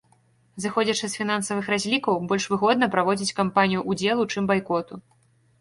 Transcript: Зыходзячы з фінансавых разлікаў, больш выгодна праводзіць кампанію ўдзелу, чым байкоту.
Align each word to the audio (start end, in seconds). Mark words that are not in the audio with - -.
Зыходзячы 0.63 1.09
з 1.13 1.19
фінансавых 1.19 1.69
разлікаў, 1.73 2.17
больш 2.31 2.47
выгодна 2.53 2.89
праводзіць 2.97 3.35
кампанію 3.41 3.85
ўдзелу, 3.93 4.23
чым 4.35 4.43
байкоту. 4.55 4.93